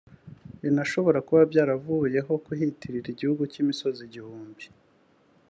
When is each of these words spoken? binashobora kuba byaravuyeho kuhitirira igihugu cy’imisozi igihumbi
binashobora 0.61 1.19
kuba 1.27 1.41
byaravuyeho 1.51 2.33
kuhitirira 2.45 3.07
igihugu 3.13 3.43
cy’imisozi 3.51 3.99
igihumbi 4.07 4.65